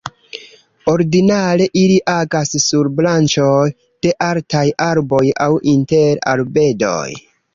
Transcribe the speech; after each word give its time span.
Ordinare 0.93 1.67
ili 1.81 1.97
agas 2.13 2.53
sur 2.63 2.89
branĉoj 3.01 3.61
de 4.07 4.15
altaj 4.29 4.65
arboj 4.87 5.23
aŭ 5.47 5.49
inter 5.75 6.25
arbedoj. 6.35 7.09